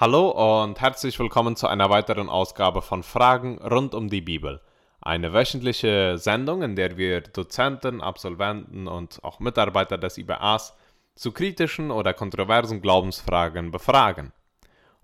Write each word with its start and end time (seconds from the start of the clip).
Hallo 0.00 0.62
und 0.62 0.80
herzlich 0.80 1.18
willkommen 1.18 1.56
zu 1.56 1.66
einer 1.66 1.90
weiteren 1.90 2.28
Ausgabe 2.28 2.82
von 2.82 3.02
Fragen 3.02 3.58
rund 3.58 3.96
um 3.96 4.08
die 4.08 4.20
Bibel. 4.20 4.60
Eine 5.00 5.32
wöchentliche 5.32 6.18
Sendung, 6.18 6.62
in 6.62 6.76
der 6.76 6.96
wir 6.96 7.20
Dozenten, 7.20 8.00
Absolventen 8.00 8.86
und 8.86 9.18
auch 9.24 9.40
Mitarbeiter 9.40 9.98
des 9.98 10.16
IBAs 10.16 10.76
zu 11.16 11.32
kritischen 11.32 11.90
oder 11.90 12.14
kontroversen 12.14 12.80
Glaubensfragen 12.80 13.72
befragen. 13.72 14.30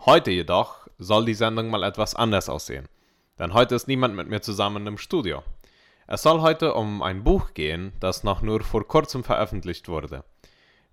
Heute 0.06 0.30
jedoch 0.30 0.86
soll 0.98 1.24
die 1.24 1.34
Sendung 1.34 1.70
mal 1.70 1.82
etwas 1.82 2.14
anders 2.14 2.48
aussehen, 2.48 2.86
denn 3.40 3.52
heute 3.52 3.74
ist 3.74 3.88
niemand 3.88 4.14
mit 4.14 4.28
mir 4.28 4.42
zusammen 4.42 4.86
im 4.86 4.98
Studio. 4.98 5.42
Es 6.06 6.22
soll 6.22 6.40
heute 6.40 6.72
um 6.72 7.02
ein 7.02 7.24
Buch 7.24 7.52
gehen, 7.54 7.94
das 7.98 8.22
noch 8.22 8.42
nur 8.42 8.60
vor 8.60 8.86
kurzem 8.86 9.24
veröffentlicht 9.24 9.88
wurde. 9.88 10.22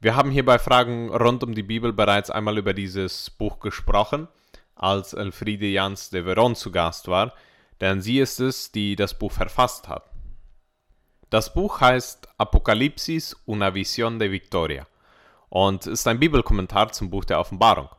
Wir 0.04 0.16
haben 0.16 0.32
hier 0.32 0.44
bei 0.44 0.58
Fragen 0.58 1.14
rund 1.14 1.44
um 1.44 1.54
die 1.54 1.62
Bibel 1.62 1.94
bereits 1.94 2.32
einmal 2.32 2.58
über 2.58 2.74
dieses 2.74 3.30
Buch 3.30 3.60
gesprochen, 3.60 4.28
als 4.74 5.14
Elfriede 5.14 5.68
Jans 5.68 6.09
de 6.09 6.26
Veron 6.26 6.55
zu 6.55 6.72
Gast 6.72 7.08
war, 7.08 7.36
denn 7.82 8.02
sie 8.02 8.18
ist 8.18 8.40
es, 8.40 8.72
die 8.72 8.95
das 8.95 9.20
Buch 9.20 9.32
verfasst 9.32 9.88
hat. 9.88 10.09
Das 11.30 11.54
Buch 11.54 11.82
heißt 11.82 12.30
Apokalypsis, 12.40 13.36
una 13.45 13.76
visión 13.76 14.18
de 14.18 14.32
Victoria 14.32 14.88
und 15.50 15.86
ist 15.86 16.08
ein 16.08 16.20
Bibelkommentar 16.20 16.92
zum 16.92 17.12
Buch 17.12 17.23
der 17.23 17.40
Offenbarung. 17.40 17.90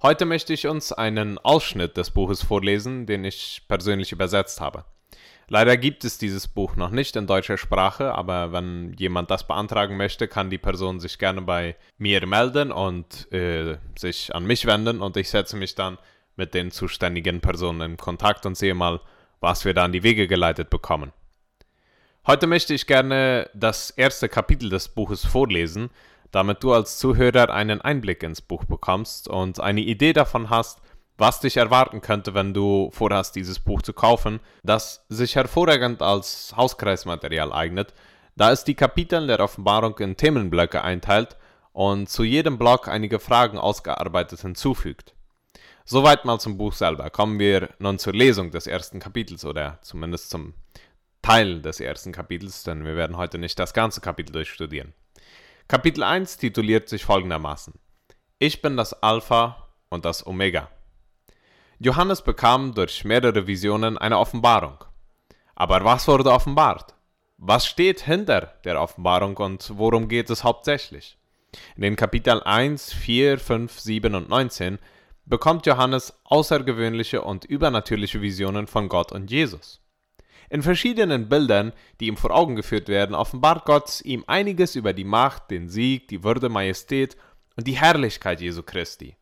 Heute 0.00 0.24
möchte 0.24 0.54
ich 0.54 0.66
uns 0.66 0.92
einen 0.92 1.36
Ausschnitt 1.36 1.98
des 1.98 2.10
Buches 2.10 2.42
vorlesen, 2.42 3.04
den 3.04 3.22
ich 3.22 3.66
persönlich 3.68 4.12
übersetzt 4.12 4.62
habe. 4.62 4.86
Leider 5.48 5.76
gibt 5.76 6.04
es 6.04 6.16
dieses 6.18 6.48
Buch 6.48 6.76
noch 6.76 6.90
nicht 6.90 7.16
in 7.16 7.26
deutscher 7.26 7.58
Sprache, 7.58 8.14
aber 8.14 8.52
wenn 8.52 8.94
jemand 8.98 9.30
das 9.30 9.46
beantragen 9.46 9.96
möchte, 9.96 10.26
kann 10.26 10.50
die 10.50 10.58
Person 10.58 11.00
sich 11.00 11.18
gerne 11.18 11.42
bei 11.42 11.76
mir 11.98 12.26
melden 12.26 12.72
und 12.72 13.30
äh, 13.32 13.76
sich 13.98 14.34
an 14.34 14.46
mich 14.46 14.64
wenden 14.66 15.00
und 15.02 15.16
ich 15.16 15.28
setze 15.28 15.56
mich 15.56 15.74
dann 15.74 15.98
mit 16.36 16.54
den 16.54 16.70
zuständigen 16.70 17.40
Personen 17.40 17.92
in 17.92 17.96
Kontakt 17.96 18.46
und 18.46 18.56
sehe 18.56 18.74
mal, 18.74 19.00
was 19.40 19.64
wir 19.64 19.74
da 19.74 19.84
an 19.84 19.92
die 19.92 20.02
Wege 20.02 20.26
geleitet 20.26 20.70
bekommen. 20.70 21.12
Heute 22.26 22.46
möchte 22.46 22.72
ich 22.72 22.86
gerne 22.86 23.50
das 23.52 23.90
erste 23.90 24.30
Kapitel 24.30 24.70
des 24.70 24.88
Buches 24.88 25.26
vorlesen, 25.26 25.90
damit 26.30 26.64
du 26.64 26.72
als 26.72 26.98
Zuhörer 26.98 27.52
einen 27.52 27.82
Einblick 27.82 28.22
ins 28.22 28.40
Buch 28.40 28.64
bekommst 28.64 29.28
und 29.28 29.60
eine 29.60 29.82
Idee 29.82 30.14
davon 30.14 30.48
hast, 30.48 30.80
was 31.16 31.40
dich 31.40 31.56
erwarten 31.56 32.00
könnte, 32.00 32.34
wenn 32.34 32.54
du 32.54 32.90
vorhast, 32.92 33.36
dieses 33.36 33.60
Buch 33.60 33.82
zu 33.82 33.92
kaufen, 33.92 34.40
das 34.62 35.04
sich 35.08 35.36
hervorragend 35.36 36.02
als 36.02 36.54
Hauskreismaterial 36.56 37.52
eignet, 37.52 37.94
da 38.36 38.50
es 38.50 38.64
die 38.64 38.74
Kapitel 38.74 39.26
der 39.26 39.40
Offenbarung 39.40 39.96
in 39.98 40.16
Themenblöcke 40.16 40.82
einteilt 40.82 41.36
und 41.72 42.08
zu 42.08 42.24
jedem 42.24 42.58
Block 42.58 42.88
einige 42.88 43.20
Fragen 43.20 43.58
ausgearbeitet 43.58 44.40
hinzufügt. 44.40 45.14
Soweit 45.84 46.24
mal 46.24 46.38
zum 46.38 46.56
Buch 46.56 46.72
selber. 46.72 47.10
Kommen 47.10 47.38
wir 47.38 47.68
nun 47.78 47.98
zur 47.98 48.14
Lesung 48.14 48.50
des 48.50 48.66
ersten 48.66 49.00
Kapitels 49.00 49.44
oder 49.44 49.78
zumindest 49.82 50.30
zum 50.30 50.54
Teil 51.20 51.60
des 51.60 51.78
ersten 51.78 52.10
Kapitels, 52.10 52.64
denn 52.64 52.84
wir 52.84 52.96
werden 52.96 53.16
heute 53.16 53.38
nicht 53.38 53.58
das 53.58 53.74
ganze 53.74 54.00
Kapitel 54.00 54.32
durchstudieren. 54.32 54.94
Kapitel 55.68 56.02
1 56.02 56.38
tituliert 56.38 56.88
sich 56.88 57.04
folgendermaßen: 57.04 57.74
Ich 58.38 58.62
bin 58.62 58.76
das 58.76 59.02
Alpha 59.02 59.68
und 59.90 60.04
das 60.04 60.26
Omega. 60.26 60.70
Johannes 61.78 62.22
bekam 62.22 62.74
durch 62.74 63.04
mehrere 63.04 63.46
Visionen 63.46 63.98
eine 63.98 64.18
Offenbarung. 64.18 64.84
Aber 65.54 65.84
was 65.84 66.06
wurde 66.08 66.32
offenbart? 66.32 66.94
Was 67.36 67.66
steht 67.66 68.00
hinter 68.02 68.54
der 68.64 68.80
Offenbarung 68.80 69.36
und 69.36 69.72
worum 69.76 70.08
geht 70.08 70.30
es 70.30 70.44
hauptsächlich? 70.44 71.18
In 71.76 71.82
den 71.82 71.96
Kapiteln 71.96 72.40
1, 72.40 72.92
4, 72.92 73.38
5, 73.38 73.78
7 73.78 74.14
und 74.14 74.28
19 74.28 74.78
bekommt 75.24 75.66
Johannes 75.66 76.18
außergewöhnliche 76.24 77.22
und 77.22 77.44
übernatürliche 77.44 78.20
Visionen 78.20 78.66
von 78.66 78.88
Gott 78.88 79.12
und 79.12 79.30
Jesus. 79.30 79.80
In 80.50 80.62
verschiedenen 80.62 81.28
Bildern, 81.28 81.72
die 82.00 82.06
ihm 82.06 82.16
vor 82.16 82.30
Augen 82.30 82.54
geführt 82.54 82.88
werden, 82.88 83.14
offenbart 83.14 83.64
Gott 83.64 84.00
ihm 84.04 84.24
einiges 84.26 84.76
über 84.76 84.92
die 84.92 85.04
Macht, 85.04 85.50
den 85.50 85.68
Sieg, 85.68 86.08
die 86.08 86.22
Würde, 86.22 86.48
Majestät 86.48 87.16
und 87.56 87.66
die 87.66 87.78
Herrlichkeit 87.78 88.40
Jesu 88.40 88.62
Christi. 88.62 89.16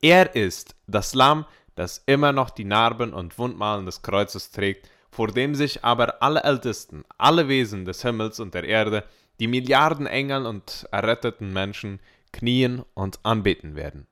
Er 0.00 0.34
ist 0.34 0.74
das 0.86 1.14
Lamm, 1.14 1.44
das 1.78 2.02
immer 2.06 2.32
noch 2.32 2.50
die 2.50 2.64
Narben 2.64 3.12
und 3.12 3.38
Wundmalen 3.38 3.86
des 3.86 4.02
Kreuzes 4.02 4.50
trägt, 4.50 4.90
vor 5.10 5.28
dem 5.28 5.54
sich 5.54 5.84
aber 5.84 6.22
alle 6.22 6.42
Ältesten, 6.42 7.04
alle 7.16 7.48
Wesen 7.48 7.84
des 7.84 8.02
Himmels 8.02 8.40
und 8.40 8.54
der 8.54 8.64
Erde, 8.64 9.04
die 9.40 9.46
Milliarden 9.46 10.06
Engeln 10.06 10.46
und 10.46 10.88
erretteten 10.90 11.52
Menschen 11.52 12.00
knien 12.32 12.82
und 12.94 13.20
anbeten 13.22 13.76
werden. 13.76 14.06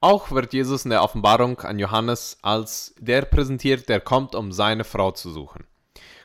Auch 0.00 0.30
wird 0.30 0.54
Jesus 0.54 0.84
in 0.84 0.90
der 0.90 1.02
Offenbarung 1.02 1.60
an 1.60 1.78
Johannes 1.78 2.38
als 2.40 2.94
der 2.98 3.22
präsentiert, 3.22 3.88
der 3.88 4.00
kommt, 4.00 4.34
um 4.34 4.50
seine 4.50 4.84
Frau 4.84 5.10
zu 5.10 5.30
suchen. 5.30 5.66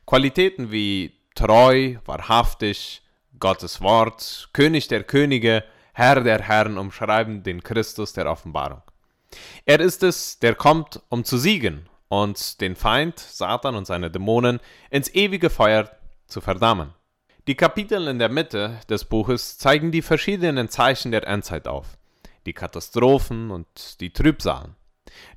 Qualitäten 0.05 0.71
wie 0.71 1.13
treu, 1.35 1.95
wahrhaftig, 2.05 3.01
Gottes 3.37 3.81
Wort, 3.81 4.49
König 4.53 4.87
der 4.87 5.03
Könige, 5.03 5.65
Herr 5.93 6.21
der 6.21 6.41
Herren 6.41 6.77
umschreiben 6.77 7.43
den 7.43 7.61
Christus 7.63 8.13
der 8.13 8.31
Offenbarung. 8.31 8.81
Er 9.65 9.79
ist 9.79 10.03
es, 10.03 10.39
der 10.39 10.55
kommt, 10.55 11.01
um 11.09 11.23
zu 11.23 11.37
siegen 11.37 11.89
und 12.07 12.61
den 12.61 12.75
Feind, 12.75 13.19
Satan 13.19 13.75
und 13.75 13.85
seine 13.85 14.11
Dämonen 14.11 14.59
ins 14.89 15.13
ewige 15.13 15.49
Feuer 15.49 15.89
zu 16.27 16.41
verdammen. 16.41 16.93
Die 17.47 17.55
Kapitel 17.55 18.07
in 18.07 18.17
der 18.17 18.29
Mitte 18.29 18.79
des 18.89 19.05
Buches 19.05 19.57
zeigen 19.57 19.91
die 19.91 20.01
verschiedenen 20.01 20.69
Zeichen 20.69 21.11
der 21.11 21.27
Endzeit 21.27 21.67
auf, 21.67 21.97
die 22.45 22.53
Katastrophen 22.53 23.51
und 23.51 24.01
die 24.01 24.11
Trübsalen. 24.11 24.75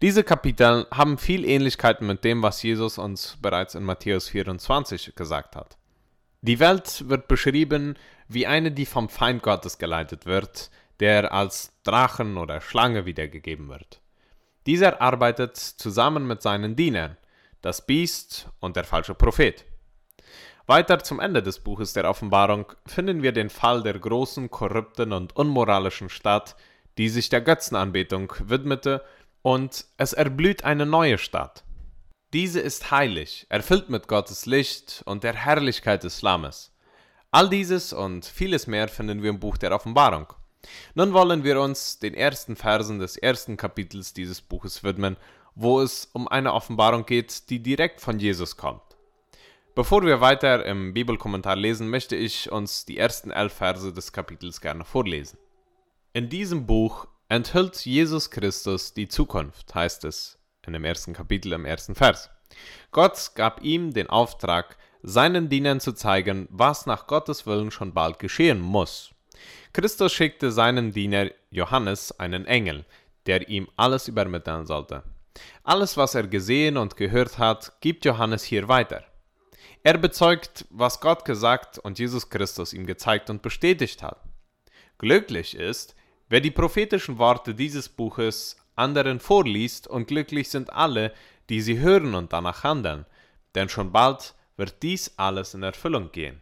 Diese 0.00 0.25
Kapitel 0.25 0.87
haben 0.91 1.19
viel 1.19 1.44
Ähnlichkeiten 1.44 2.06
mit 2.06 2.25
dem, 2.25 2.43
was 2.43 2.62
Jesus 2.62 2.99
uns 2.99 3.37
bereits 3.41 3.75
in 3.75 3.84
Matthäus 3.84 4.28
24 4.28 5.15
gesagt 5.15 5.55
hat. 5.55 5.76
Die 6.41 6.60
Welt 6.60 7.09
wird 7.09 7.28
beschrieben 7.28 7.97
wie 8.28 8.47
eine, 8.47 8.70
die 8.70 8.87
vom 8.87 9.09
Feind 9.09 9.43
Gottes 9.43 9.78
geleitet 9.78 10.25
wird, 10.26 10.70
der 11.01 11.33
als 11.33 11.73
Drachen 11.85 12.37
oder 12.37 12.61
Schlange 12.61 13.07
wiedergegeben 13.07 13.69
wird. 13.69 14.01
Dieser 14.67 15.01
arbeitet 15.01 15.57
zusammen 15.57 16.27
mit 16.27 16.43
seinen 16.43 16.77
Dienern, 16.77 17.17
das 17.63 17.87
Biest 17.87 18.49
und 18.61 18.77
der 18.77 18.85
falsche 18.85 19.15
Prophet. 19.15 19.65
Weiter 20.67 20.99
zum 20.99 21.19
Ende 21.19 21.43
des 21.43 21.61
Buches 21.61 21.95
der 21.95 22.09
Offenbarung 22.09 22.67
finden 22.85 23.23
wir 23.23 23.33
den 23.33 23.49
Fall 23.49 23.83
der 23.83 23.99
großen, 23.99 24.51
korrupten 24.51 25.13
und 25.13 25.35
unmoralischen 25.35 26.11
Stadt, 26.11 26.57
die 26.99 27.09
sich 27.09 27.31
der 27.31 27.41
Götzenanbetung 27.41 28.33
widmete, 28.41 29.03
und 29.41 29.87
es 29.97 30.13
erblüht 30.13 30.65
eine 30.65 30.85
neue 30.85 31.17
Stadt. 31.17 31.65
Diese 32.35 32.61
ist 32.61 32.91
heilig, 32.91 33.47
erfüllt 33.49 33.89
mit 33.89 34.09
Gottes 34.09 34.45
Licht 34.45 35.03
und 35.07 35.25
der 35.25 35.35
Herrlichkeit 35.35 36.05
des 36.05 36.21
Lammes. 36.21 36.77
All 37.31 37.49
dieses 37.49 37.95
und 37.95 38.27
vieles 38.27 38.67
mehr 38.67 38.89
finden 38.89 39.23
wir 39.23 39.31
im 39.31 39.41
Buch 39.41 39.57
der 39.57 39.73
Offenbarung. 39.75 40.27
Nun 40.95 41.12
wollen 41.12 41.45
wir 41.45 41.61
uns 41.61 41.99
den 41.99 42.15
ersten 42.15 42.56
Versen 42.56 42.99
des 42.99 43.17
ersten 43.17 43.56
Kapitels 43.56 44.12
dieses 44.12 44.41
Buches 44.41 44.84
widmen, 44.84 45.17
wo 45.55 45.81
es 45.81 46.09
um 46.12 46.29
eine 46.29 46.53
Offenbarung 46.53 47.05
geht, 47.06 47.51
die 47.51 47.62
direkt 47.62 48.01
von 48.01 48.19
Jesus 48.19 48.56
kommt. 48.56 48.83
Bevor 49.75 50.05
wir 50.05 50.21
weiter 50.21 50.65
im 50.67 50.93
Bibelkommentar 50.93 51.55
lesen, 51.56 51.89
möchte 51.89 52.17
ich 52.17 52.51
uns 52.51 52.84
die 52.84 52.99
ersten 52.99 53.31
elf 53.31 53.53
Verse 53.53 53.93
des 53.93 54.12
Kapitels 54.12 54.61
gerne 54.61 54.84
vorlesen. 54.84 55.39
In 56.12 56.29
diesem 56.29 56.67
Buch 56.67 57.06
enthüllt 57.29 57.85
Jesus 57.85 58.31
Christus 58.31 58.95
die 58.95 59.09
Zukunft, 59.09 59.75
heißt 59.75 60.05
es 60.05 60.39
in 60.67 60.73
dem 60.73 60.85
ersten 60.85 61.12
Kapitel 61.12 61.53
im 61.53 61.65
ersten 61.65 61.95
Vers. 61.95 62.31
Gott 62.91 63.33
gab 63.35 63.62
ihm 63.62 63.93
den 63.93 64.09
Auftrag, 64.09 64.77
seinen 65.03 65.49
Dienern 65.49 65.81
zu 65.81 65.93
zeigen, 65.93 66.49
was 66.50 66.87
nach 66.87 67.06
Gottes 67.06 67.47
Willen 67.47 67.71
schon 67.71 67.95
bald 67.95 68.19
geschehen 68.19 68.61
muss. 68.61 69.15
Christus 69.72 70.12
schickte 70.12 70.50
seinen 70.50 70.93
Diener 70.93 71.31
Johannes 71.50 72.19
einen 72.19 72.47
Engel, 72.47 72.84
der 73.26 73.49
ihm 73.49 73.69
alles 73.76 74.09
übermitteln 74.09 74.66
sollte. 74.66 75.02
Alles, 75.62 75.96
was 75.96 76.14
er 76.14 76.26
gesehen 76.26 76.76
und 76.76 76.96
gehört 76.96 77.38
hat, 77.38 77.81
gibt 77.81 78.05
Johannes 78.05 78.43
hier 78.44 78.69
weiter. 78.69 79.05
Er 79.82 79.99
bezeugt, 79.99 80.67
was 80.70 81.00
Gott 81.00 81.25
gesagt 81.25 81.79
und 81.79 81.99
Jesus 81.99 82.29
Christus 82.31 82.73
ihm 82.73 82.87
gezeigt 82.87 83.31
und 83.31 83.43
bestätigt 83.43 84.02
hat. 84.02 84.20
Glücklich 84.99 85.55
ist, 85.55 85.94
wer 86.29 86.41
die 86.41 86.50
prophetischen 86.50 87.19
Worte 87.19 87.55
dieses 87.55 87.88
Buches 87.88 88.56
anderen 88.75 89.20
vorliest, 89.20 89.88
und 89.88 90.06
glücklich 90.06 90.49
sind 90.50 90.73
alle, 90.73 91.12
die 91.50 91.61
sie 91.61 91.79
hören 91.79 92.14
und 92.14 92.32
danach 92.32 92.64
handeln, 92.64 93.06
denn 93.55 93.69
schon 93.69 93.93
bald 93.93 94.34
wird 94.56 94.82
dies 94.82 95.14
alles 95.17 95.55
in 95.55 95.62
Erfüllung 95.62 96.12
gehen. 96.12 96.41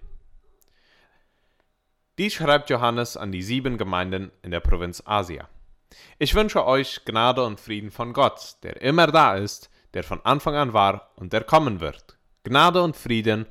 Dies 2.19 2.33
schreibt 2.33 2.71
Johannes 2.71 3.19
an 3.19 3.31
die 3.31 3.43
sieben 3.43 3.77
Gemeinden 3.77 4.33
in 4.43 4.51
der 4.51 4.61
Provinz 4.61 5.03
Asia. 5.05 5.51
Ich 6.19 6.35
wünsche 6.35 6.65
euch 6.65 7.05
Gnade 7.05 7.45
und 7.45 7.61
Frieden 7.61 7.91
von 7.91 8.15
Gott, 8.15 8.57
der 8.63 8.81
immer 8.81 9.09
da 9.09 9.35
ist, 9.37 9.69
der 9.93 10.03
von 10.03 10.25
Anfang 10.25 10.55
an 10.55 10.73
war 10.73 11.11
und 11.17 11.35
der 11.35 11.45
kommen 11.45 11.81
wird. 11.81 12.17
Gnade 12.43 12.83
und 12.83 12.97
Frieden 12.97 13.45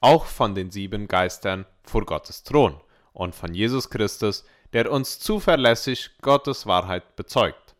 auch 0.00 0.24
von 0.24 0.54
den 0.54 0.70
sieben 0.70 1.08
Geistern 1.08 1.66
vor 1.82 2.06
Gottes 2.06 2.42
Thron 2.42 2.80
und 3.12 3.34
von 3.34 3.52
Jesus 3.52 3.90
Christus, 3.90 4.44
der 4.72 4.90
uns 4.90 5.18
zuverlässig 5.18 6.12
Gottes 6.22 6.66
Wahrheit 6.66 7.16
bezeugt. 7.16 7.74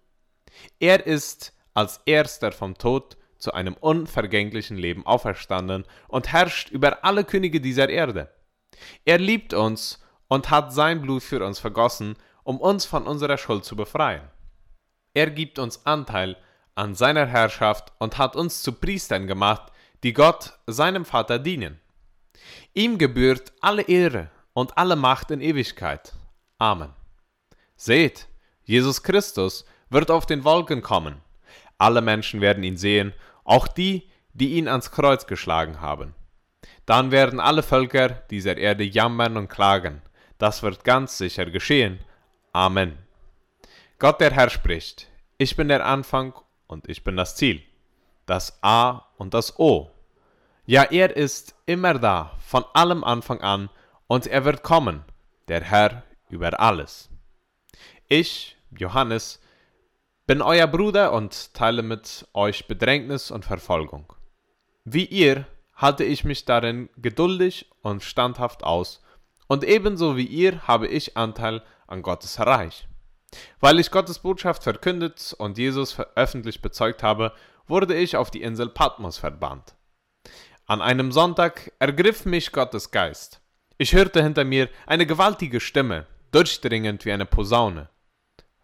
Er 0.80 1.06
ist 1.06 1.54
als 1.72 2.02
erster 2.04 2.52
vom 2.52 2.76
Tod 2.76 3.16
zu 3.38 3.54
einem 3.54 3.72
unvergänglichen 3.72 4.76
Leben 4.76 5.06
auferstanden 5.06 5.84
und 6.08 6.30
herrscht 6.30 6.68
über 6.70 7.06
alle 7.06 7.24
Könige 7.24 7.62
dieser 7.62 7.88
Erde. 7.88 8.30
Er 9.06 9.16
liebt 9.16 9.54
uns 9.54 9.98
und 10.28 10.50
hat 10.50 10.72
sein 10.72 11.02
Blut 11.02 11.22
für 11.22 11.44
uns 11.44 11.58
vergossen, 11.58 12.16
um 12.42 12.60
uns 12.60 12.84
von 12.84 13.06
unserer 13.06 13.38
Schuld 13.38 13.64
zu 13.64 13.76
befreien. 13.76 14.22
Er 15.14 15.30
gibt 15.30 15.58
uns 15.58 15.86
Anteil 15.86 16.36
an 16.74 16.94
seiner 16.94 17.26
Herrschaft 17.26 17.92
und 17.98 18.18
hat 18.18 18.36
uns 18.36 18.62
zu 18.62 18.72
Priestern 18.72 19.26
gemacht, 19.26 19.72
die 20.02 20.12
Gott, 20.12 20.58
seinem 20.66 21.04
Vater, 21.04 21.38
dienen. 21.38 21.80
Ihm 22.74 22.98
gebührt 22.98 23.52
alle 23.60 23.82
Ehre 23.82 24.30
und 24.52 24.76
alle 24.76 24.96
Macht 24.96 25.30
in 25.30 25.40
Ewigkeit. 25.40 26.12
Amen. 26.58 26.92
Seht, 27.76 28.28
Jesus 28.64 29.02
Christus 29.02 29.64
wird 29.90 30.10
auf 30.10 30.26
den 30.26 30.44
Wolken 30.44 30.82
kommen. 30.82 31.20
Alle 31.78 32.00
Menschen 32.00 32.40
werden 32.40 32.62
ihn 32.62 32.76
sehen, 32.76 33.12
auch 33.44 33.68
die, 33.68 34.10
die 34.32 34.54
ihn 34.54 34.68
ans 34.68 34.90
Kreuz 34.90 35.26
geschlagen 35.26 35.80
haben. 35.80 36.14
Dann 36.84 37.10
werden 37.10 37.40
alle 37.40 37.62
Völker 37.62 38.08
dieser 38.30 38.56
Erde 38.56 38.84
jammern 38.84 39.36
und 39.36 39.48
klagen. 39.48 40.02
Das 40.38 40.62
wird 40.62 40.84
ganz 40.84 41.18
sicher 41.18 41.46
geschehen. 41.46 42.00
Amen. 42.52 42.98
Gott 43.98 44.20
der 44.20 44.32
Herr 44.32 44.50
spricht, 44.50 45.08
ich 45.38 45.56
bin 45.56 45.68
der 45.68 45.84
Anfang 45.86 46.34
und 46.66 46.88
ich 46.88 47.04
bin 47.04 47.16
das 47.16 47.36
Ziel, 47.36 47.62
das 48.26 48.58
A 48.62 49.02
und 49.16 49.34
das 49.34 49.58
O. 49.58 49.90
Ja, 50.66 50.82
er 50.82 51.16
ist 51.16 51.54
immer 51.64 51.94
da, 51.94 52.32
von 52.40 52.64
allem 52.74 53.04
Anfang 53.04 53.40
an, 53.40 53.70
und 54.08 54.26
er 54.26 54.44
wird 54.44 54.62
kommen, 54.62 55.04
der 55.48 55.62
Herr 55.62 56.02
über 56.28 56.60
alles. 56.60 57.08
Ich, 58.08 58.56
Johannes, 58.76 59.40
bin 60.26 60.42
euer 60.42 60.66
Bruder 60.66 61.12
und 61.12 61.54
teile 61.54 61.82
mit 61.82 62.26
euch 62.34 62.66
Bedrängnis 62.66 63.30
und 63.30 63.44
Verfolgung. 63.44 64.12
Wie 64.84 65.04
ihr 65.04 65.46
halte 65.74 66.04
ich 66.04 66.24
mich 66.24 66.44
darin 66.44 66.88
geduldig 66.96 67.70
und 67.82 68.02
standhaft 68.02 68.64
aus, 68.64 69.02
und 69.46 69.64
ebenso 69.64 70.16
wie 70.16 70.26
ihr 70.26 70.66
habe 70.66 70.86
ich 70.88 71.16
Anteil 71.16 71.62
an 71.86 72.02
Gottes 72.02 72.38
Reich. 72.40 72.88
Weil 73.60 73.78
ich 73.78 73.90
Gottes 73.90 74.18
Botschaft 74.18 74.62
verkündet 74.62 75.34
und 75.38 75.58
Jesus 75.58 75.98
öffentlich 76.14 76.62
bezeugt 76.62 77.02
habe, 77.02 77.32
wurde 77.66 77.94
ich 77.94 78.16
auf 78.16 78.30
die 78.30 78.42
Insel 78.42 78.68
Patmos 78.68 79.18
verbannt. 79.18 79.74
An 80.66 80.82
einem 80.82 81.12
Sonntag 81.12 81.72
ergriff 81.78 82.24
mich 82.24 82.52
Gottes 82.52 82.90
Geist. 82.90 83.40
Ich 83.78 83.92
hörte 83.92 84.22
hinter 84.22 84.44
mir 84.44 84.68
eine 84.86 85.06
gewaltige 85.06 85.60
Stimme, 85.60 86.06
durchdringend 86.32 87.04
wie 87.04 87.12
eine 87.12 87.26
Posaune. 87.26 87.88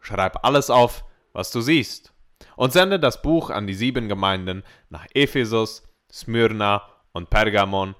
Schreib 0.00 0.44
alles 0.44 0.70
auf, 0.70 1.04
was 1.32 1.50
du 1.50 1.60
siehst, 1.60 2.12
und 2.56 2.72
sende 2.72 2.98
das 2.98 3.22
Buch 3.22 3.50
an 3.50 3.66
die 3.66 3.74
sieben 3.74 4.08
Gemeinden 4.08 4.64
nach 4.88 5.06
Ephesus, 5.14 5.82
Smyrna 6.10 6.82
und 7.12 7.30
Pergamon, 7.30 7.94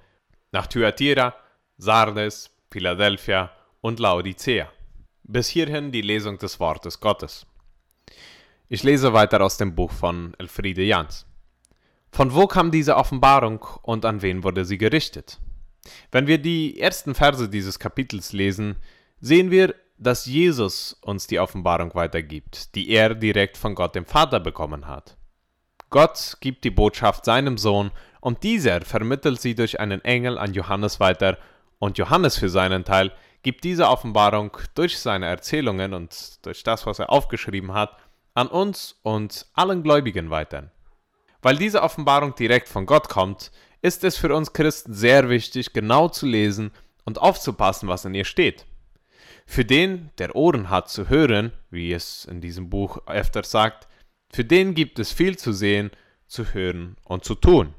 nach 0.51 0.67
Thyatira, 0.67 1.35
Sardes, 1.77 2.51
Philadelphia 2.73 3.51
und 3.83 4.01
Laodicea. 4.01 4.67
Bis 5.25 5.49
hierhin 5.49 5.93
die 5.93 6.01
Lesung 6.01 6.39
des 6.39 6.59
Wortes 6.59 7.01
Gottes. 7.01 7.47
Ich 8.71 8.83
lese 8.83 9.13
weiter 9.13 9.43
aus 9.43 9.59
dem 9.59 9.75
Buch 9.75 9.93
von 9.93 10.33
Elfriede 10.39 10.83
Jans. 10.83 11.27
Von 12.11 12.35
wo 12.35 12.47
kam 12.47 12.71
diese 12.71 12.97
Offenbarung 12.97 13.63
und 13.83 14.07
an 14.07 14.23
wen 14.23 14.43
wurde 14.43 14.65
sie 14.65 14.79
gerichtet? 14.79 15.39
Wenn 16.11 16.27
wir 16.27 16.39
die 16.39 16.81
ersten 16.81 17.15
Verse 17.15 17.47
dieses 17.51 17.79
Kapitels 17.79 18.33
lesen, 18.33 18.77
sehen 19.21 19.51
wir, 19.51 19.75
dass 19.99 20.25
Jesus 20.25 20.95
uns 21.03 21.27
die 21.27 21.41
Offenbarung 21.41 21.95
weitergibt, 21.95 22.75
die 22.75 22.89
er 22.89 23.15
direkt 23.15 23.59
von 23.59 23.75
Gott 23.75 23.95
dem 23.95 24.07
Vater 24.07 24.41
bekommen 24.41 24.89
hat. 24.89 25.19
Gott 25.91 26.39
gibt 26.41 26.65
die 26.65 26.71
Botschaft 26.71 27.27
seinem 27.27 27.59
Sohn 27.59 27.91
und 28.23 28.43
dieser 28.43 28.81
vermittelt 28.81 29.43
sie 29.43 29.55
durch 29.55 29.79
einen 29.79 30.03
Engel 30.05 30.39
an 30.39 30.55
Johannes 30.55 31.01
weiter 31.01 31.37
und 31.83 31.99
Johannes 31.99 32.39
für 32.39 32.49
seinen 32.49 32.85
Teil 32.85 33.11
gibt 33.43 33.65
diese 33.65 33.89
Offenbarung 33.89 34.57
durch 34.77 35.01
seine 35.01 35.27
Erzählungen 35.27 35.95
und 35.95 36.39
durch 36.47 36.63
das, 36.63 36.87
was 36.87 37.01
er 37.01 37.11
aufgeschrieben 37.11 37.75
hat, 37.75 37.97
an 38.35 38.47
uns 38.47 39.01
und 39.03 39.47
allen 39.55 39.83
Gläubigen 39.83 40.31
weiter. 40.31 40.71
Weil 41.41 41.57
diese 41.57 41.83
Offenbarung 41.83 42.37
direkt 42.37 42.69
von 42.69 42.87
Gott 42.87 43.09
kommt, 43.09 43.51
ist 43.81 44.05
es 44.05 44.17
für 44.17 44.33
uns 44.33 44.53
Christen 44.53 44.95
sehr 44.95 45.29
wichtig, 45.29 45.73
genau 45.73 46.09
zu 46.09 46.25
lesen 46.25 46.71
und 47.05 47.21
aufzupassen, 47.21 47.89
was 47.89 48.05
in 48.05 48.15
ihr 48.15 48.27
steht. 48.27 48.65
Für 49.45 49.65
den, 49.65 50.11
der 50.19 50.37
Ohren 50.37 50.71
hat 50.71 50.89
zu 50.89 51.09
hören, 51.09 51.51
wie 51.69 51.93
es 51.93 52.27
in 52.27 52.41
diesem 52.41 52.71
Buch 52.71 53.05
öfter 53.09 53.43
sagt, 53.43 53.89
für 54.33 54.45
den 54.45 54.75
gibt 54.75 55.01
es 55.01 55.11
viel 55.11 55.37
zu 55.37 55.53
sehen, 55.53 55.91
zu 56.29 56.55
hören 56.55 56.97
und 57.03 57.25
zu 57.25 57.35
tun. 57.35 57.75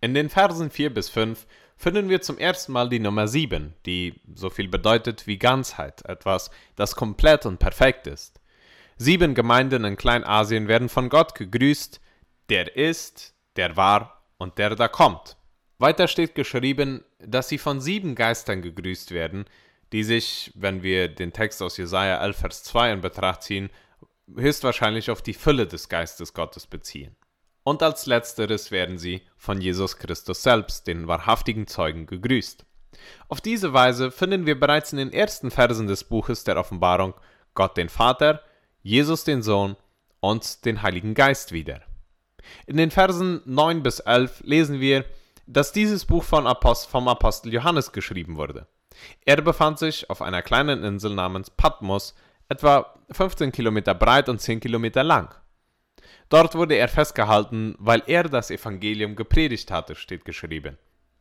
In 0.00 0.12
den 0.12 0.28
Versen 0.28 0.70
4 0.70 0.92
bis 0.92 1.08
5 1.08 1.46
finden 1.84 2.08
wir 2.08 2.22
zum 2.22 2.38
ersten 2.38 2.72
Mal 2.72 2.88
die 2.88 2.98
Nummer 2.98 3.28
7, 3.28 3.74
die 3.84 4.18
so 4.34 4.48
viel 4.48 4.68
bedeutet 4.68 5.26
wie 5.26 5.36
Ganzheit, 5.36 6.02
etwas, 6.06 6.50
das 6.76 6.96
komplett 6.96 7.44
und 7.44 7.58
perfekt 7.58 8.06
ist. 8.06 8.40
Sieben 8.96 9.34
Gemeinden 9.34 9.84
in 9.84 9.98
Kleinasien 9.98 10.66
werden 10.66 10.88
von 10.88 11.10
Gott 11.10 11.34
gegrüßt, 11.34 12.00
der 12.48 12.74
ist, 12.74 13.34
der 13.56 13.76
war 13.76 14.22
und 14.38 14.56
der 14.56 14.74
da 14.76 14.88
kommt. 14.88 15.36
Weiter 15.78 16.08
steht 16.08 16.34
geschrieben, 16.34 17.04
dass 17.18 17.50
sie 17.50 17.58
von 17.58 17.82
sieben 17.82 18.14
Geistern 18.14 18.62
gegrüßt 18.62 19.10
werden, 19.10 19.44
die 19.92 20.04
sich, 20.04 20.52
wenn 20.54 20.82
wir 20.82 21.08
den 21.08 21.34
Text 21.34 21.60
aus 21.60 21.76
Jesaja 21.76 22.18
11, 22.24 22.36
Vers 22.38 22.62
2 22.62 22.92
in 22.92 23.00
Betracht 23.02 23.42
ziehen, 23.42 23.68
höchstwahrscheinlich 24.34 25.10
auf 25.10 25.20
die 25.20 25.34
Fülle 25.34 25.66
des 25.66 25.90
Geistes 25.90 26.32
Gottes 26.32 26.66
beziehen. 26.66 27.14
Und 27.64 27.82
als 27.82 28.06
letzteres 28.06 28.70
werden 28.70 28.98
sie 28.98 29.22
von 29.36 29.60
Jesus 29.60 29.96
Christus 29.96 30.42
selbst, 30.42 30.86
den 30.86 31.08
wahrhaftigen 31.08 31.66
Zeugen, 31.66 32.06
gegrüßt. 32.06 32.64
Auf 33.28 33.40
diese 33.40 33.72
Weise 33.72 34.10
finden 34.10 34.46
wir 34.46 34.58
bereits 34.58 34.92
in 34.92 34.98
den 34.98 35.12
ersten 35.12 35.50
Versen 35.50 35.86
des 35.86 36.04
Buches 36.04 36.44
der 36.44 36.58
Offenbarung 36.58 37.14
Gott 37.54 37.76
den 37.76 37.88
Vater, 37.88 38.42
Jesus 38.82 39.24
den 39.24 39.42
Sohn 39.42 39.76
und 40.20 40.64
den 40.64 40.82
Heiligen 40.82 41.14
Geist 41.14 41.52
wieder. 41.52 41.80
In 42.66 42.76
den 42.76 42.90
Versen 42.90 43.40
9 43.46 43.82
bis 43.82 44.00
11 44.00 44.42
lesen 44.44 44.80
wir, 44.80 45.04
dass 45.46 45.72
dieses 45.72 46.04
Buch 46.04 46.24
vom 46.24 46.46
Apostel 46.46 47.52
Johannes 47.52 47.92
geschrieben 47.92 48.36
wurde. 48.36 48.66
Er 49.24 49.40
befand 49.40 49.78
sich 49.78 50.08
auf 50.10 50.22
einer 50.22 50.42
kleinen 50.42 50.84
Insel 50.84 51.14
namens 51.14 51.50
Patmos, 51.50 52.14
etwa 52.48 52.94
15 53.10 53.52
Kilometer 53.52 53.94
breit 53.94 54.28
und 54.28 54.40
10 54.40 54.60
Kilometer 54.60 55.02
lang. 55.02 55.34
Dort 56.28 56.54
wurde 56.54 56.74
er 56.74 56.88
festgehalten, 56.88 57.74
weil 57.78 58.02
er 58.06 58.24
das 58.24 58.50
Evangelium 58.50 59.16
gepredigt 59.16 59.70
hatte, 59.70 59.94
steht 59.94 60.24
geschrieben. 60.24 60.78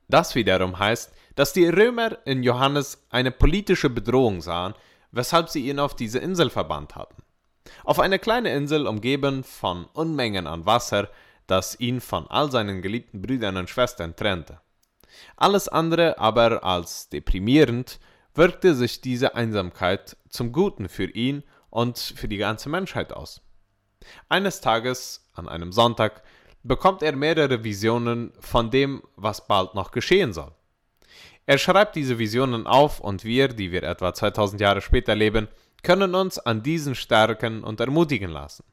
Das 0.08 0.36
wiederum 0.36 0.78
heißt, 0.78 1.13
dass 1.36 1.54
die 1.54 1.68
Römer 1.68 2.18
in 2.25 2.44
Johannes 2.44 3.06
eine 3.10 3.32
politische 3.32 3.90
Bedrohung 3.90 4.42
sahen, 4.42 4.74
weshalb 5.12 5.50
sie 5.50 5.70
ihn 5.70 5.80
auf 5.80 5.96
diese 5.96 6.20
Insel 6.20 6.50
verbannt 6.50 6.96
hatten. 6.96 7.24
Auf 7.84 8.00
eine 8.00 8.20
kleine 8.20 8.54
Insel 8.54 8.88
umgeben 8.88 9.44
von 9.44 9.86
Unmengen 9.94 10.48
an 10.48 10.66
Wasser, 10.66 11.10
das 11.48 11.80
ihn 11.80 12.02
von 12.02 12.28
all 12.28 12.52
seinen 12.52 12.82
geliebten 12.82 13.22
Brüdern 13.22 13.58
und 13.58 13.70
Schwestern 13.70 14.16
trennte. 14.16 14.60
Alles 15.36 15.68
andere 15.68 16.18
aber 16.18 16.63
als 16.63 17.10
deprimierend 17.10 18.00
wirkte 18.36 18.74
sich 18.74 19.02
diese 19.02 19.36
Einsamkeit 19.36 20.18
zum 20.30 20.52
Guten 20.52 20.90
für 20.90 21.06
ihn 21.06 21.44
und 21.70 21.98
für 21.98 22.28
die 22.28 22.38
ganze 22.38 22.70
Menschheit 22.70 23.13
aus. 23.13 23.42
Eines 24.30 24.62
Tages, 24.62 25.30
an 25.34 25.48
einem 25.48 25.72
Sonntag, 25.72 26.24
bekommt 26.64 27.04
er 27.04 27.16
mehrere 27.16 27.64
Visionen 27.64 28.32
von 28.40 28.72
dem, 28.72 29.04
was 29.16 29.48
bald 29.48 29.76
noch 29.76 29.92
geschehen 29.92 30.34
soll. 30.34 30.52
Er 31.46 31.58
schreibt 31.58 31.96
diese 31.96 32.20
Visionen 32.20 32.68
auf 32.68 33.00
und 33.02 33.26
wir, 33.26 33.50
die 33.50 33.72
wir 33.72 33.84
etwa 33.84 34.14
2000 34.14 34.62
Jahre 34.62 34.82
später 34.82 35.14
leben, 35.14 35.50
können 35.84 36.16
uns 36.16 36.40
an 36.40 36.64
diesen 36.64 36.96
stärken 36.96 37.64
und 37.64 37.82
ermutigen 37.82 38.32
lassen. 38.32 38.64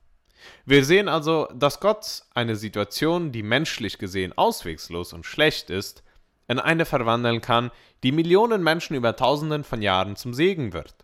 Wir 0.64 0.84
sehen 0.84 1.08
also, 1.08 1.48
dass 1.52 1.80
Gott 1.80 2.22
eine 2.34 2.56
Situation, 2.56 3.32
die 3.32 3.42
menschlich 3.42 3.98
gesehen 3.98 4.32
auswegslos 4.36 5.12
und 5.12 5.26
schlecht 5.26 5.68
ist, 5.68 6.02
in 6.48 6.58
eine 6.58 6.84
verwandeln 6.84 7.40
kann, 7.40 7.70
die 8.02 8.12
Millionen 8.12 8.62
Menschen 8.62 8.96
über 8.96 9.16
Tausenden 9.16 9.64
von 9.64 9.82
Jahren 9.82 10.16
zum 10.16 10.32
Segen 10.32 10.72
wird. 10.72 10.94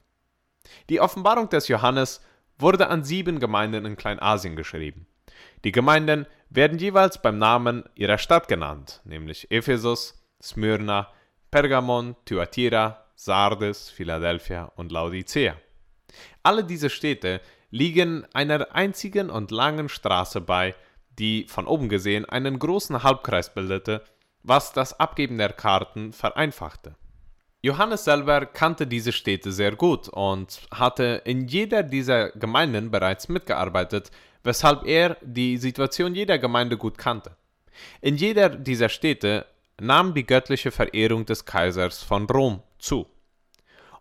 Die 0.89 1.01
Offenbarung 1.01 1.49
des 1.49 1.69
Johannes 1.69 2.21
wurde 2.59 2.89
an 2.89 3.05
sieben 3.05 3.41
Gemeinden 3.41 3.85
in 3.85 3.97
Kleinasien 3.97 4.57
geschrieben. 4.57 5.07
Die 5.65 5.73
Gemeinden 5.73 6.27
werden 6.51 6.79
jeweils 6.79 7.21
beim 7.21 7.39
Namen 7.39 7.85
ihrer 7.95 8.19
Stadt 8.19 8.49
genannt, 8.49 9.01
nämlich 9.05 9.51
Ephesus, 9.51 10.23
Smyrna, 10.43 11.09
Pergamon, 11.51 12.17
Thyatira, 12.25 13.05
Sardes, 13.15 13.91
Philadelphia 13.91 14.73
und 14.77 14.93
Laodicea. 14.93 15.57
Alle 16.43 16.65
diese 16.65 16.91
Städte 16.91 17.41
liegen 17.71 18.27
einer 18.33 18.75
einzigen 18.75 19.31
und 19.31 19.51
langen 19.51 19.89
Straße 19.89 20.41
bei, 20.41 20.75
die 21.19 21.47
von 21.49 21.67
oben 21.67 21.89
gesehen 21.89 22.25
einen 22.27 22.59
großen 22.59 23.03
Halbkreis 23.03 23.53
bildete 23.53 24.03
was 24.47 24.73
das 24.73 24.99
Abgeben 25.01 25.39
der 25.39 25.53
Karten 25.53 26.13
vereinfachte. 26.13 26.95
Johannes 27.67 28.05
selber 28.05 28.47
kannte 28.47 28.87
diese 28.87 29.11
Städte 29.11 29.51
sehr 29.51 29.75
gut 29.75 30.09
und 30.09 30.61
hatte 30.71 31.23
in 31.25 31.49
jeder 31.49 31.83
dieser 31.83 32.31
Gemeinden 32.31 32.93
bereits 32.93 33.29
mitgearbeitet, 33.29 34.13
weshalb 34.45 34.87
er 34.87 35.17
die 35.21 35.57
Situation 35.57 36.15
jeder 36.15 36.39
Gemeinde 36.39 36.77
gut 36.77 36.97
kannte. 36.97 37.35
In 38.01 38.17
jeder 38.17 38.51
dieser 38.51 38.89
Städte 38.89 39.47
nahm 39.81 40.15
die 40.15 40.25
göttliche 40.25 40.71
Verehrung 40.71 41.27
des 41.27 41.45
Kaisers 41.45 42.05
von 42.05 42.27
Rom 42.27 42.63
zu. 42.79 43.07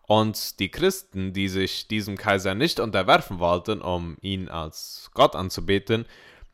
Und 0.04 0.60
die 0.60 0.70
Christen, 0.70 1.34
die 1.34 1.48
sich 1.48 1.88
diesem 1.88 2.18
Kaiser 2.18 2.54
nicht 2.54 2.80
unterwerfen 2.80 3.40
wollten, 3.40 3.82
um 3.82 4.16
ihn 4.22 4.48
als 4.48 5.10
Gott 5.16 5.36
anzubeten, 5.36 6.06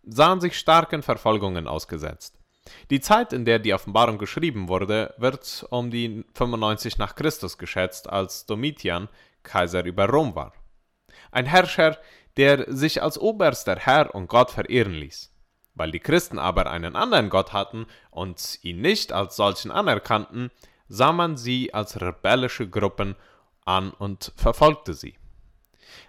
sahen 0.03 0.39
sich 0.39 0.57
starken 0.57 1.03
Verfolgungen 1.03 1.67
ausgesetzt. 1.67 2.40
Die 2.89 2.99
Zeit, 2.99 3.33
in 3.33 3.45
der 3.45 3.59
die 3.59 3.73
Offenbarung 3.73 4.17
geschrieben 4.17 4.67
wurde, 4.67 5.13
wird 5.17 5.65
um 5.69 5.91
die 5.91 6.25
95 6.33 6.97
nach 6.97 7.15
Christus 7.15 7.57
geschätzt, 7.57 8.09
als 8.09 8.45
Domitian 8.45 9.09
Kaiser 9.43 9.85
über 9.85 10.07
Rom 10.07 10.35
war. 10.35 10.53
Ein 11.31 11.45
Herrscher, 11.45 11.97
der 12.37 12.65
sich 12.73 13.01
als 13.01 13.19
oberster 13.19 13.75
Herr 13.77 14.13
und 14.13 14.27
Gott 14.27 14.51
verehren 14.51 14.93
ließ. 14.93 15.33
Weil 15.73 15.91
die 15.91 15.99
Christen 15.99 16.39
aber 16.39 16.69
einen 16.69 16.95
anderen 16.95 17.29
Gott 17.29 17.53
hatten 17.53 17.85
und 18.09 18.59
ihn 18.61 18.81
nicht 18.81 19.13
als 19.13 19.35
solchen 19.35 19.71
anerkannten, 19.71 20.51
sah 20.87 21.13
man 21.13 21.37
sie 21.37 21.73
als 21.73 22.01
rebellische 22.01 22.69
Gruppen 22.69 23.15
an 23.65 23.91
und 23.91 24.33
verfolgte 24.35 24.93
sie. 24.93 25.15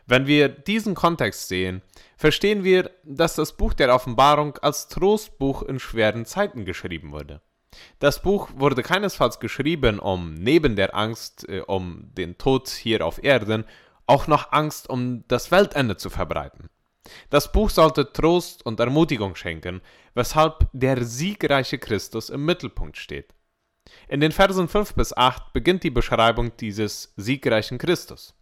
Wenn 0.07 0.27
wir 0.27 0.49
diesen 0.49 0.95
Kontext 0.95 1.49
sehen, 1.49 1.83
verstehen 2.17 2.65
wir, 2.65 2.91
dass 3.05 3.35
das 3.35 3.57
Buch 3.57 3.73
der 3.75 3.95
Offenbarung 3.95 4.59
als 4.59 4.89
Trostbuch 4.89 5.63
in 5.63 5.79
schweren 5.79 6.25
Zeiten 6.25 6.65
geschrieben 6.65 7.13
wurde. 7.13 7.41
Das 7.99 8.21
Buch 8.23 8.51
wurde 8.55 8.83
keinesfalls 8.83 9.41
geschrieben, 9.41 9.99
um 9.99 10.35
neben 10.35 10.77
der 10.77 10.95
Angst 10.95 11.49
äh, 11.49 11.61
um 11.61 12.11
den 12.15 12.37
Tod 12.39 12.69
hier 12.69 13.05
auf 13.07 13.23
Erden 13.23 13.65
auch 14.07 14.27
noch 14.27 14.53
Angst 14.53 14.91
um 14.91 15.25
das 15.29 15.51
Weltende 15.51 15.97
zu 15.97 16.11
verbreiten. 16.11 16.69
Das 17.31 17.51
Buch 17.51 17.71
sollte 17.71 18.13
Trost 18.13 18.65
und 18.65 18.79
Ermutigung 18.79 19.35
schenken, 19.35 19.81
weshalb 20.15 20.69
der 20.73 21.05
siegreiche 21.05 21.79
Christus 21.79 22.31
im 22.31 22.45
Mittelpunkt 22.45 22.97
steht. 22.97 23.35
In 24.09 24.21
den 24.21 24.33
Versen 24.33 24.69
5 24.69 24.95
bis 24.95 25.17
8 25.17 25.53
beginnt 25.53 25.83
die 25.83 25.91
Beschreibung 25.91 26.57
dieses 26.59 27.13
siegreichen 27.17 27.79
Christus. 27.79 28.35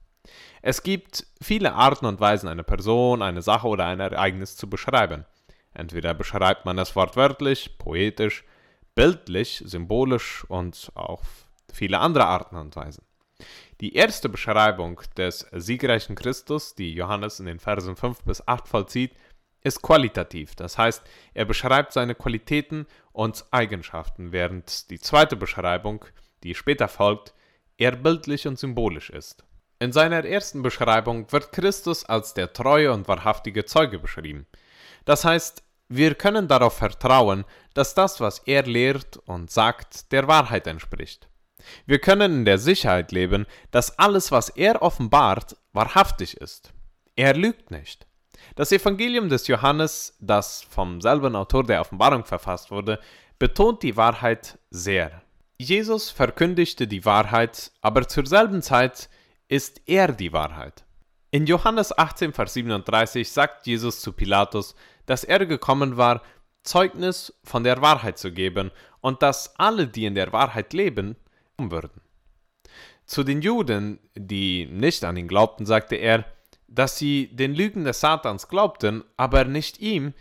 Es 0.62 0.82
gibt 0.82 1.26
viele 1.40 1.74
Arten 1.74 2.06
und 2.06 2.20
Weisen, 2.20 2.48
eine 2.48 2.64
Person, 2.64 3.22
eine 3.22 3.42
Sache 3.42 3.66
oder 3.66 3.86
ein 3.86 4.00
Ereignis 4.00 4.56
zu 4.56 4.68
beschreiben. 4.68 5.24
Entweder 5.72 6.14
beschreibt 6.14 6.66
man 6.66 6.78
es 6.78 6.94
wortwörtlich, 6.96 7.78
poetisch, 7.78 8.44
bildlich, 8.94 9.62
symbolisch 9.64 10.44
und 10.48 10.90
auch 10.94 11.22
viele 11.72 11.98
andere 11.98 12.26
Arten 12.26 12.56
und 12.56 12.76
Weisen. 12.76 13.04
Die 13.80 13.94
erste 13.94 14.28
Beschreibung 14.28 15.00
des 15.16 15.46
siegreichen 15.52 16.14
Christus, 16.14 16.74
die 16.74 16.92
Johannes 16.92 17.40
in 17.40 17.46
den 17.46 17.58
Versen 17.58 17.96
5 17.96 18.24
bis 18.24 18.46
8 18.46 18.68
vollzieht, 18.68 19.12
ist 19.62 19.82
qualitativ, 19.82 20.54
das 20.54 20.78
heißt, 20.78 21.02
er 21.34 21.44
beschreibt 21.44 21.92
seine 21.92 22.14
Qualitäten 22.14 22.86
und 23.12 23.44
Eigenschaften, 23.50 24.32
während 24.32 24.90
die 24.90 24.98
zweite 24.98 25.36
Beschreibung, 25.36 26.04
die 26.42 26.54
später 26.54 26.88
folgt, 26.88 27.34
eher 27.76 27.96
bildlich 27.96 28.46
und 28.46 28.58
symbolisch 28.58 29.10
ist. 29.10 29.44
In 29.82 29.92
seiner 29.92 30.26
ersten 30.26 30.60
Beschreibung 30.62 31.32
wird 31.32 31.52
Christus 31.52 32.04
als 32.04 32.34
der 32.34 32.52
treue 32.52 32.92
und 32.92 33.08
wahrhaftige 33.08 33.64
Zeuge 33.64 33.98
beschrieben. 33.98 34.46
Das 35.06 35.24
heißt, 35.24 35.62
wir 35.88 36.14
können 36.16 36.48
darauf 36.48 36.76
vertrauen, 36.76 37.46
dass 37.72 37.94
das, 37.94 38.20
was 38.20 38.40
er 38.40 38.64
lehrt 38.64 39.16
und 39.24 39.50
sagt, 39.50 40.12
der 40.12 40.28
Wahrheit 40.28 40.66
entspricht. 40.66 41.28
Wir 41.86 41.98
können 41.98 42.40
in 42.40 42.44
der 42.44 42.58
Sicherheit 42.58 43.10
leben, 43.10 43.46
dass 43.70 43.98
alles, 43.98 44.30
was 44.30 44.50
er 44.50 44.82
offenbart, 44.82 45.56
wahrhaftig 45.72 46.36
ist. 46.36 46.74
Er 47.16 47.34
lügt 47.34 47.70
nicht. 47.70 48.06
Das 48.56 48.72
Evangelium 48.72 49.30
des 49.30 49.46
Johannes, 49.46 50.14
das 50.20 50.62
vom 50.62 51.00
selben 51.00 51.34
Autor 51.34 51.64
der 51.64 51.80
Offenbarung 51.80 52.26
verfasst 52.26 52.70
wurde, 52.70 53.00
betont 53.38 53.82
die 53.82 53.96
Wahrheit 53.96 54.58
sehr. 54.68 55.22
Jesus 55.56 56.10
verkündigte 56.10 56.86
die 56.86 57.06
Wahrheit, 57.06 57.72
aber 57.80 58.06
zur 58.06 58.26
selben 58.26 58.60
Zeit 58.60 59.08
ist 59.50 59.82
er 59.86 60.12
die 60.12 60.32
Wahrheit. 60.32 60.84
In 61.32 61.44
Johannes 61.44 61.96
18, 61.96 62.32
Vers 62.32 62.54
37 62.54 63.30
sagt 63.30 63.66
Jesus 63.66 64.00
zu 64.00 64.12
Pilatus, 64.12 64.76
dass 65.06 65.24
er 65.24 65.44
gekommen 65.44 65.96
war, 65.96 66.22
Zeugnis 66.62 67.34
von 67.42 67.64
der 67.64 67.82
Wahrheit 67.82 68.16
zu 68.16 68.32
geben 68.32 68.70
und 69.00 69.22
dass 69.22 69.58
alle, 69.58 69.88
die 69.88 70.06
in 70.06 70.14
der 70.14 70.32
Wahrheit 70.32 70.72
leben, 70.72 71.16
würden. 71.58 72.00
Zu 73.04 73.24
den 73.24 73.42
Juden, 73.42 73.98
die 74.14 74.66
nicht 74.66 75.04
an 75.04 75.16
ihn 75.16 75.28
glaubten, 75.28 75.66
sagte 75.66 75.96
er, 75.96 76.24
dass 76.68 76.96
sie 76.96 77.28
den 77.34 77.54
Lügen 77.54 77.84
des 77.84 78.00
Satans 78.00 78.48
glaubten, 78.48 79.04
aber 79.16 79.44
nicht 79.44 79.80
ihm, 79.80 80.14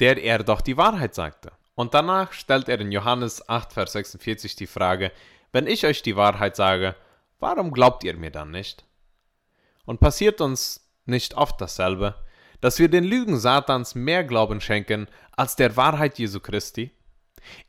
der 0.00 0.20
er 0.20 0.42
doch 0.42 0.62
die 0.62 0.76
Wahrheit 0.76 1.14
sagte. 1.14 1.52
Und 1.74 1.94
danach 1.94 2.32
stellt 2.32 2.68
er 2.68 2.80
in 2.80 2.90
Johannes 2.90 3.48
8, 3.48 3.72
Vers 3.72 3.92
46 3.92 4.56
die 4.56 4.66
Frage, 4.66 5.12
wenn 5.52 5.66
ich 5.66 5.86
euch 5.86 6.02
die 6.02 6.16
Wahrheit 6.16 6.56
sage, 6.56 6.96
warum 7.44 7.72
glaubt 7.72 8.02
ihr 8.04 8.16
mir 8.16 8.30
dann 8.30 8.50
nicht? 8.50 8.86
Und 9.84 10.00
passiert 10.00 10.40
uns 10.40 10.90
nicht 11.04 11.34
oft 11.34 11.60
dasselbe, 11.60 12.14
dass 12.62 12.78
wir 12.78 12.88
den 12.88 13.04
Lügen 13.04 13.38
Satans 13.38 13.94
mehr 13.94 14.24
Glauben 14.24 14.62
schenken 14.62 15.08
als 15.32 15.54
der 15.54 15.76
Wahrheit 15.76 16.18
Jesu 16.18 16.40
Christi? 16.40 16.90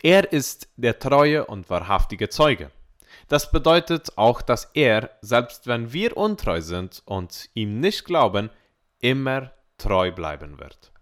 Er 0.01 0.31
ist 0.31 0.69
der 0.77 0.97
treue 0.99 1.45
und 1.45 1.69
wahrhaftige 1.69 2.29
Zeuge. 2.29 2.71
Das 3.27 3.51
bedeutet 3.51 4.17
auch, 4.17 4.41
dass 4.41 4.71
er, 4.73 5.09
selbst 5.21 5.67
wenn 5.67 5.91
wir 5.91 6.15
untreu 6.15 6.61
sind 6.61 7.03
und 7.03 7.49
ihm 7.53 7.81
nicht 7.81 8.05
glauben, 8.05 8.49
immer 8.99 9.51
treu 9.77 10.13
bleiben 10.13 10.57
wird. 10.57 10.93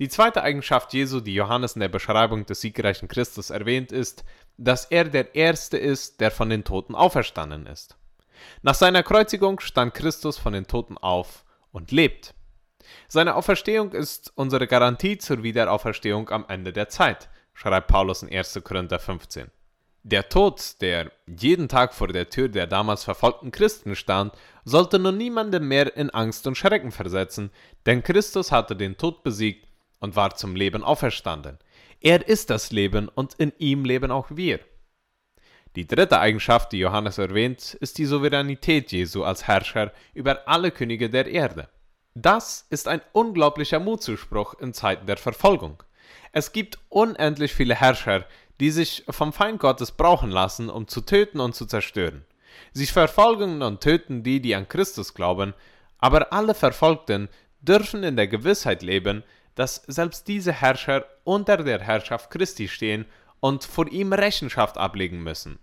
Die 0.00 0.08
zweite 0.08 0.42
Eigenschaft 0.42 0.94
Jesu, 0.94 1.20
die 1.20 1.34
Johannes 1.34 1.74
in 1.74 1.80
der 1.80 1.90
Beschreibung 1.90 2.46
des 2.46 2.62
siegreichen 2.62 3.06
Christus 3.06 3.50
erwähnt, 3.50 3.92
ist, 3.92 4.24
dass 4.56 4.86
er 4.86 5.04
der 5.04 5.34
Erste 5.34 5.76
ist, 5.76 6.22
der 6.22 6.30
von 6.30 6.48
den 6.48 6.64
Toten 6.64 6.94
auferstanden 6.94 7.66
ist. 7.66 7.98
Nach 8.62 8.74
seiner 8.74 9.02
Kreuzigung 9.02 9.60
stand 9.60 9.92
Christus 9.92 10.38
von 10.38 10.54
den 10.54 10.66
Toten 10.66 10.96
auf 10.96 11.44
und 11.70 11.92
lebt. 11.92 12.32
Seine 13.08 13.34
Auferstehung 13.34 13.92
ist 13.92 14.32
unsere 14.36 14.66
Garantie 14.66 15.18
zur 15.18 15.42
Wiederauferstehung 15.42 16.30
am 16.30 16.46
Ende 16.48 16.72
der 16.72 16.88
Zeit, 16.88 17.28
schreibt 17.52 17.88
Paulus 17.88 18.22
in 18.22 18.34
1. 18.34 18.58
Korinther 18.64 19.00
15. 19.00 19.50
Der 20.02 20.30
Tod, 20.30 20.80
der 20.80 21.12
jeden 21.26 21.68
Tag 21.68 21.92
vor 21.92 22.08
der 22.08 22.30
Tür 22.30 22.48
der 22.48 22.66
damals 22.66 23.04
verfolgten 23.04 23.50
Christen 23.50 23.94
stand, 23.94 24.32
sollte 24.64 24.98
nun 24.98 25.18
niemanden 25.18 25.68
mehr 25.68 25.94
in 25.94 26.08
Angst 26.08 26.46
und 26.46 26.56
Schrecken 26.56 26.90
versetzen, 26.90 27.50
denn 27.84 28.02
Christus 28.02 28.50
hatte 28.50 28.74
den 28.74 28.96
Tod 28.96 29.22
besiegt 29.22 29.69
und 30.00 30.16
war 30.16 30.34
zum 30.34 30.56
Leben 30.56 30.82
auferstanden. 30.82 31.58
Er 32.00 32.26
ist 32.26 32.50
das 32.50 32.72
Leben 32.72 33.08
und 33.08 33.34
in 33.34 33.52
ihm 33.58 33.84
leben 33.84 34.10
auch 34.10 34.26
wir. 34.30 34.60
Die 35.76 35.86
dritte 35.86 36.18
Eigenschaft, 36.18 36.72
die 36.72 36.78
Johannes 36.78 37.18
erwähnt, 37.18 37.74
ist 37.74 37.98
die 37.98 38.06
Souveränität 38.06 38.90
Jesu 38.90 39.22
als 39.22 39.46
Herrscher 39.46 39.92
über 40.14 40.48
alle 40.48 40.72
Könige 40.72 41.08
der 41.08 41.26
Erde. 41.26 41.68
Das 42.14 42.66
ist 42.70 42.88
ein 42.88 43.00
unglaublicher 43.12 43.78
Mutzuspruch 43.78 44.54
in 44.54 44.74
Zeiten 44.74 45.06
der 45.06 45.16
Verfolgung. 45.16 45.82
Es 46.32 46.50
gibt 46.50 46.78
unendlich 46.88 47.54
viele 47.54 47.76
Herrscher, 47.76 48.24
die 48.58 48.70
sich 48.70 49.04
vom 49.08 49.32
Feind 49.32 49.60
Gottes 49.60 49.92
brauchen 49.92 50.30
lassen, 50.30 50.70
um 50.70 50.88
zu 50.88 51.02
töten 51.02 51.38
und 51.38 51.54
zu 51.54 51.66
zerstören. 51.66 52.24
Sie 52.72 52.86
verfolgen 52.86 53.62
und 53.62 53.80
töten 53.80 54.24
die, 54.24 54.40
die 54.40 54.54
an 54.56 54.68
Christus 54.68 55.14
glauben, 55.14 55.54
aber 55.98 56.32
alle 56.32 56.54
Verfolgten 56.54 57.28
dürfen 57.60 58.02
in 58.02 58.16
der 58.16 58.26
Gewissheit 58.26 58.82
leben, 58.82 59.22
dass 59.54 59.82
selbst 59.86 60.28
diese 60.28 60.52
Herrscher 60.52 61.04
unter 61.24 61.58
der 61.58 61.80
Herrschaft 61.80 62.30
Christi 62.30 62.68
stehen 62.68 63.04
und 63.40 63.64
vor 63.64 63.88
ihm 63.88 64.12
Rechenschaft 64.12 64.78
ablegen 64.78 65.22
müssen. 65.22 65.58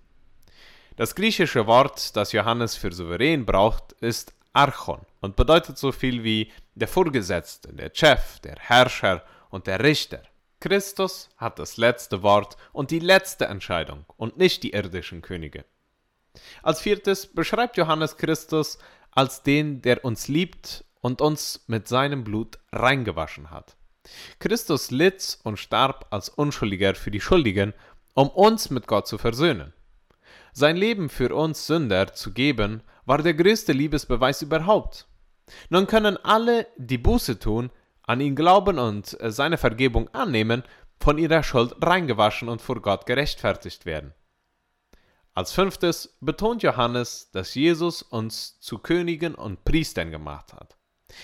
Das 0.96 1.13
griechische 1.13 1.67
Wort, 1.67 2.15
das 2.15 2.32
Johannes 2.32 2.75
für 2.75 2.91
souverän 2.91 3.46
braucht, 3.46 3.94
ist 4.01 4.34
Archon 4.53 5.01
und 5.22 5.36
bedeutet 5.36 5.77
so 5.77 5.91
viel 5.91 6.24
wie 6.24 6.51
der 6.74 6.88
Vorgesetzte, 6.88 7.72
der 7.74 7.91
Chef, 7.94 8.39
der 8.39 8.56
Herrscher 8.60 9.24
und 9.50 9.67
der 9.67 9.84
Richter. 9.84 10.24
Christus 10.60 11.29
hat 11.38 11.60
das 11.60 11.77
letzte 11.77 12.24
Wort 12.24 12.58
und 12.74 12.89
die 12.89 13.00
letzte 13.00 13.46
Entscheidung 13.46 14.06
und 14.17 14.38
nicht 14.38 14.63
die 14.63 14.72
irdischen 14.72 15.22
Könige. 15.22 15.65
Als 16.63 16.82
viertes 16.82 17.27
beschreibt 17.27 17.77
Johannes 17.77 18.17
Christus 18.17 18.79
als 19.12 19.44
den, 19.44 19.82
der 19.82 20.03
uns 20.03 20.27
liebt 20.27 20.84
und 21.01 21.22
uns 21.22 21.63
mit 21.68 21.88
seinem 21.88 22.24
Blut 22.24 22.60
reingewaschen 22.72 23.51
hat. 23.51 23.75
Christus 24.39 24.92
litt 24.92 25.39
und 25.44 25.58
starb 25.58 26.08
als 26.12 26.30
Unschuldiger 26.30 26.96
für 26.96 27.12
die 27.12 27.22
Schuldigen, 27.22 27.74
um 28.13 28.30
uns 28.30 28.70
mit 28.70 28.88
Gott 28.88 29.08
zu 29.08 29.18
versöhnen. 29.18 29.74
Sein 30.54 30.75
Leben 30.75 31.10
für 31.10 31.36
uns 31.36 31.68
Sünder 31.68 32.13
zu 32.13 32.34
geben, 32.34 32.82
war 33.06 33.22
der 33.22 33.34
größte 33.34 33.74
Liebesbeweis 33.74 34.42
überhaupt. 34.42 35.08
Nun 35.70 35.88
können 35.88 36.18
alle, 36.18 36.68
die 36.77 36.98
Buße 36.98 37.39
tun, 37.39 37.70
an 38.04 38.22
ihn 38.22 38.36
glauben 38.36 38.80
und 38.80 39.18
seine 39.22 39.58
Vergebung 39.58 40.10
annehmen, 40.13 40.63
von 41.00 41.18
ihrer 41.18 41.44
Schuld 41.44 41.75
reingewaschen 41.82 42.50
und 42.50 42.62
vor 42.62 42.82
Gott 42.82 43.06
gerechtfertigt 43.06 43.86
werden. 43.86 44.13
Als 45.34 45.51
fünftes 45.51 46.18
betont 46.20 46.63
Johannes, 46.63 47.30
dass 47.32 47.54
Jesus 47.54 48.01
uns 48.01 48.60
zu 48.60 48.80
Königen 48.80 49.36
und 49.36 49.63
Priestern 49.63 50.10
gemacht 50.10 50.54
hat. 50.54 50.75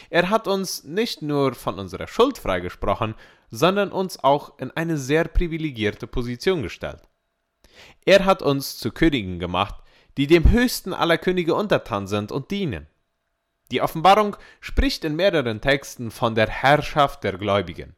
Er 0.10 0.30
hat 0.30 0.48
uns 0.48 0.84
nicht 0.84 1.22
nur 1.22 1.54
von 1.56 1.80
unserer 1.80 2.08
Schuld 2.08 2.38
freigesprochen, 2.38 3.16
sondern 3.50 3.92
uns 3.92 4.24
auch 4.24 4.58
in 4.60 4.72
eine 4.72 4.98
sehr 4.98 5.26
privilegierte 5.26 6.08
Position 6.08 6.64
gestellt. 6.64 7.02
Er 8.06 8.26
hat 8.26 8.42
uns 8.42 8.78
zu 8.78 8.92
Königen 8.92 9.40
gemacht, 9.40 9.76
die 10.18 10.28
dem 10.28 10.50
höchsten 10.50 10.94
aller 10.94 11.18
Könige 11.18 11.56
untertan 11.56 12.08
sind 12.08 12.32
und 12.32 12.52
dienen. 12.52 12.88
Die 13.72 13.82
Offenbarung 13.82 14.36
spricht 14.60 15.04
in 15.04 15.16
mehreren 15.16 15.62
Texten 15.62 16.12
von 16.12 16.36
der 16.36 16.50
Herrschaft 16.50 17.24
der 17.24 17.38
Gläubigen. 17.38 17.96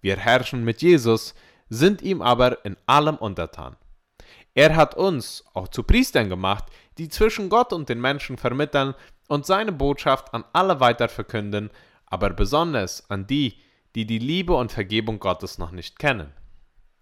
Wir 0.00 0.16
herrschen 0.16 0.64
mit 0.64 0.80
Jesus, 0.80 1.34
sind 1.68 2.02
ihm 2.02 2.22
aber 2.22 2.64
in 2.64 2.76
allem 2.86 3.16
untertan. 3.16 3.76
Er 4.54 4.74
hat 4.76 4.94
uns 4.94 5.44
auch 5.54 5.68
zu 5.68 5.82
Priestern 5.82 6.28
gemacht, 6.28 6.64
die 6.96 7.08
zwischen 7.08 7.48
Gott 7.48 7.72
und 7.72 7.88
den 7.88 8.00
Menschen 8.00 8.36
vermitteln 8.36 8.94
und 9.28 9.46
seine 9.46 9.72
Botschaft 9.72 10.34
an 10.34 10.44
alle 10.52 10.80
weiter 10.80 11.08
verkünden, 11.08 11.70
aber 12.06 12.30
besonders 12.30 13.08
an 13.10 13.26
die, 13.26 13.60
die 13.94 14.06
die 14.06 14.18
Liebe 14.18 14.54
und 14.54 14.72
Vergebung 14.72 15.20
Gottes 15.20 15.58
noch 15.58 15.70
nicht 15.70 15.98
kennen. 15.98 16.32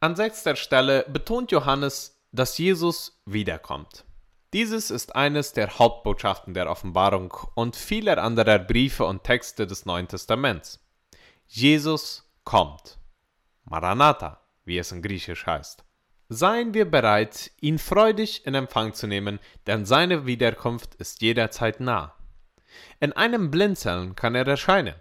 An 0.00 0.14
sechster 0.14 0.56
Stelle 0.56 1.06
betont 1.08 1.50
Johannes, 1.52 2.22
dass 2.32 2.58
Jesus 2.58 3.22
wiederkommt. 3.24 4.04
Dieses 4.52 4.90
ist 4.90 5.16
eines 5.16 5.52
der 5.52 5.78
Hauptbotschaften 5.78 6.54
der 6.54 6.70
Offenbarung 6.70 7.32
und 7.54 7.76
vieler 7.76 8.22
anderer 8.22 8.58
Briefe 8.58 9.04
und 9.04 9.24
Texte 9.24 9.66
des 9.66 9.86
Neuen 9.86 10.08
Testaments. 10.08 10.80
Jesus 11.48 12.30
kommt. 12.44 12.98
Maranatha, 13.64 14.40
wie 14.64 14.78
es 14.78 14.92
in 14.92 15.02
Griechisch 15.02 15.46
heißt. 15.46 15.84
Seien 16.28 16.74
wir 16.74 16.90
bereit, 16.90 17.52
ihn 17.60 17.78
freudig 17.78 18.46
in 18.46 18.54
Empfang 18.54 18.94
zu 18.94 19.06
nehmen, 19.06 19.38
denn 19.66 19.84
seine 19.84 20.26
Wiederkunft 20.26 20.94
ist 20.96 21.22
jederzeit 21.22 21.80
nah. 21.80 22.15
In 23.00 23.12
einem 23.12 23.50
Blinzeln 23.50 24.16
kann 24.16 24.34
er 24.34 24.46
erscheinen. 24.46 24.94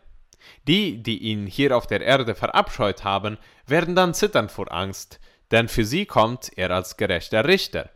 Die, 0.67 1.01
die 1.01 1.19
ihn 1.19 1.47
hier 1.47 1.75
auf 1.75 1.87
der 1.87 2.01
Erde 2.01 2.35
verabscheut 2.35 3.03
haben, 3.03 3.37
werden 3.65 3.95
dann 3.95 4.13
zittern 4.13 4.49
vor 4.49 4.71
Angst, 4.71 5.19
denn 5.51 5.67
für 5.67 5.85
sie 5.85 6.05
kommt 6.05 6.51
er 6.55 6.71
als 6.71 6.97
gerechter 6.97 7.45
Richter. 7.45 7.89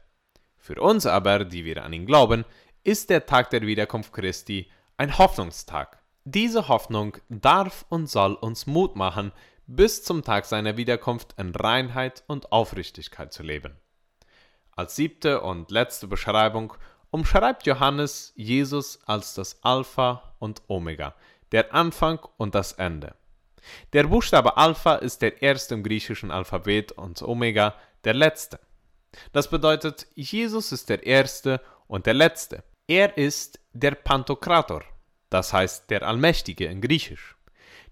Für 0.58 0.82
uns 0.82 1.06
aber, 1.06 1.46
die 1.46 1.66
wir 1.66 1.84
an 1.84 1.94
ihn 1.94 2.06
glauben, 2.06 2.46
ist 2.84 3.10
der 3.10 3.26
Tag 3.26 3.50
der 3.50 3.62
Wiederkunft 3.62 4.14
Christi 4.14 4.70
ein 4.98 5.18
Hoffnungstag. 5.18 6.00
Diese 6.26 6.68
Hoffnung 6.68 7.18
darf 7.30 7.86
und 7.90 8.08
soll 8.08 8.34
uns 8.34 8.68
Mut 8.68 8.96
machen, 8.96 9.32
bis 9.66 10.04
zum 10.04 10.24
Tag 10.24 10.46
seiner 10.46 10.78
Wiederkunft 10.78 11.34
in 11.38 11.56
Reinheit 11.56 12.24
und 12.28 12.52
Aufrichtigkeit 12.52 13.32
zu 13.32 13.44
leben. 13.44 13.78
Als 14.76 14.96
siebte 14.96 15.42
und 15.42 15.72
letzte 15.72 16.08
Beschreibung 16.08 16.74
umschreibt 17.12 17.66
Johannes 17.66 18.34
Jesus 18.36 19.00
als 19.06 19.34
das 19.34 19.64
Alpha 19.64 20.34
und 20.40 20.62
Omega, 20.68 21.16
der 21.52 21.74
Anfang 21.74 22.20
und 22.38 22.56
das 22.56 22.74
Ende. 22.74 23.16
Der 23.94 24.04
Buchstabe 24.06 24.58
Alpha 24.58 24.96
ist 24.96 25.22
der 25.22 25.42
erste 25.42 25.74
im 25.76 25.84
griechischen 25.84 26.32
Alphabet 26.32 26.92
und 26.94 27.22
Omega 27.22 27.76
der 28.04 28.14
letzte. 28.14 28.60
Das 29.32 29.50
bedeutet, 29.50 30.08
Jesus 30.16 30.72
ist 30.72 30.90
der 30.90 31.06
Erste 31.06 31.62
und 31.88 32.06
der 32.06 32.14
Letzte. 32.14 32.64
Er 32.88 33.18
ist 33.18 33.60
der 33.74 33.92
Pantokrator, 33.92 34.84
das 35.30 35.54
heißt 35.54 35.90
der 35.90 36.04
Allmächtige 36.04 36.66
in 36.66 36.82
Griechisch. 36.82 37.36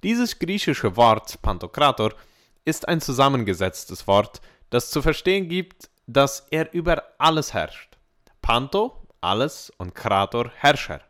Dieses 0.04 0.38
griechische 0.38 0.96
Wort 0.96 1.42
Pantokrator 1.42 2.14
ist 2.66 2.88
ein 2.88 3.02
zusammengesetztes 3.02 4.08
Wort, 4.08 4.42
das 4.70 4.92
zu 4.92 5.02
verstehen 5.02 5.50
gibt, 5.50 5.90
dass 6.06 6.48
er 6.52 6.74
über 6.74 7.04
alles 7.18 7.54
herrscht. 7.54 7.98
Panto, 8.42 9.07
alles 9.22 9.72
und 9.78 9.96
Krator, 9.96 10.52
Herrscher. 10.56 11.02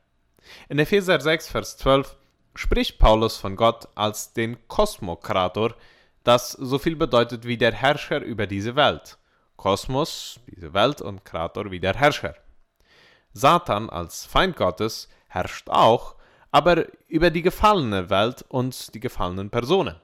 In 0.69 0.79
Epheser 0.79 1.19
6, 1.19 1.49
Vers 1.49 1.77
12 1.77 2.15
spricht 2.55 2.99
Paulus 2.99 3.37
von 3.37 3.55
Gott 3.55 3.87
als 3.95 4.33
den 4.33 4.57
Kosmokrator, 4.67 5.75
das 6.23 6.51
so 6.51 6.79
viel 6.79 6.95
bedeutet 6.95 7.45
wie 7.45 7.57
der 7.57 7.73
Herrscher 7.73 8.21
über 8.21 8.47
diese 8.47 8.75
Welt. 8.75 9.17
Kosmos, 9.55 10.39
diese 10.47 10.73
Welt 10.73 11.01
und 11.01 11.25
Krator 11.25 11.71
wie 11.71 11.79
der 11.79 11.95
Herrscher. 11.95 12.35
Satan 13.33 13.89
als 13.89 14.25
Feind 14.25 14.55
Gottes 14.55 15.09
herrscht 15.27 15.69
auch, 15.69 16.15
aber 16.51 16.85
über 17.07 17.29
die 17.29 17.41
gefallene 17.41 18.09
Welt 18.09 18.45
und 18.49 18.93
die 18.93 18.99
gefallenen 18.99 19.49
Personen. 19.49 19.95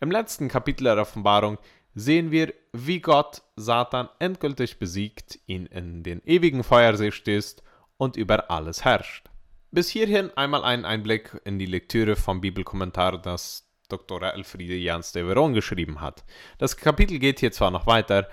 Im 0.00 0.10
letzten 0.10 0.48
Kapitel 0.48 0.84
der 0.84 0.98
Offenbarung 0.98 1.58
sehen 1.94 2.30
wir, 2.30 2.52
wie 2.72 3.00
Gott 3.00 3.42
Satan 3.56 4.08
endgültig 4.18 4.78
besiegt, 4.78 5.38
ihn 5.46 5.66
in 5.66 6.02
den 6.02 6.22
ewigen 6.24 6.64
Feuersee 6.64 7.12
stößt 7.12 7.62
und 7.96 8.16
über 8.16 8.50
alles 8.50 8.84
herrscht. 8.84 9.28
Bis 9.70 9.88
hierhin 9.88 10.30
einmal 10.36 10.64
ein 10.64 10.84
Einblick 10.84 11.40
in 11.44 11.58
die 11.58 11.66
Lektüre 11.66 12.16
vom 12.16 12.40
Bibelkommentar, 12.40 13.18
das 13.18 13.68
Dr. 13.88 14.22
Elfriede 14.22 14.76
Jans 14.76 15.12
de 15.12 15.24
Veron 15.24 15.52
geschrieben 15.52 16.00
hat. 16.00 16.24
Das 16.58 16.76
Kapitel 16.76 17.18
geht 17.18 17.40
hier 17.40 17.52
zwar 17.52 17.70
noch 17.70 17.86
weiter, 17.86 18.28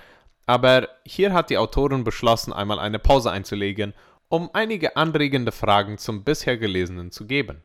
aber 0.46 0.90
hier 1.06 1.34
hat 1.34 1.50
die 1.50 1.58
Autorin 1.58 2.04
beschlossen, 2.04 2.54
einmal 2.54 2.80
eine 2.80 3.00
Pause 3.00 3.32
einzulegen, 3.32 3.94
um 4.30 4.50
einige 4.54 4.96
anregende 4.96 5.52
Fragen 5.52 5.98
zum 5.98 6.24
bisher 6.24 6.58
Gelesenen 6.58 7.12
zu 7.12 7.28
geben. 7.28 7.64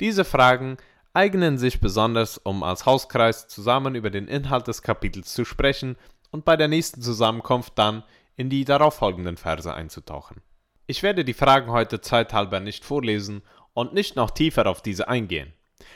Diese 0.00 0.24
Fragen 0.24 0.78
eignen 1.14 1.58
sich 1.58 1.80
besonders, 1.80 2.38
um 2.38 2.62
als 2.62 2.86
Hauskreis 2.86 3.48
zusammen 3.48 3.94
über 3.94 4.10
den 4.10 4.28
Inhalt 4.28 4.68
des 4.68 4.82
Kapitels 4.82 5.32
zu 5.32 5.44
sprechen 5.44 5.96
und 6.30 6.44
bei 6.44 6.56
der 6.56 6.68
nächsten 6.68 7.02
Zusammenkunft 7.02 7.72
dann 7.76 8.04
in 8.36 8.50
die 8.50 8.64
darauffolgenden 8.64 9.36
Verse 9.36 9.72
einzutauchen. 9.72 10.42
Ich 10.86 11.02
werde 11.02 11.24
die 11.24 11.34
Fragen 11.34 11.70
heute 11.70 12.00
zeithalber 12.00 12.60
nicht 12.60 12.84
vorlesen 12.84 13.42
und 13.74 13.94
nicht 13.94 14.16
noch 14.16 14.30
tiefer 14.30 14.66
auf 14.66 14.80
diese 14.80 15.08
eingehen. 15.08 15.52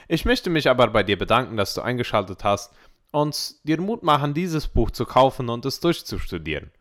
Ich 0.08 0.24
möchte 0.24 0.50
mich 0.50 0.68
aber 0.68 0.88
bei 0.88 1.02
dir 1.02 1.18
bedanken, 1.18 1.56
dass 1.56 1.74
du 1.74 1.80
eingeschaltet 1.80 2.44
hast 2.44 2.72
und 3.12 3.56
dir 3.66 3.80
Mut 3.80 4.02
machen, 4.02 4.34
dieses 4.34 4.68
Buch 4.68 4.90
zu 4.90 5.04
kaufen 5.04 5.48
und 5.48 5.64
es 5.64 5.80
durchzustudieren. 5.80 6.72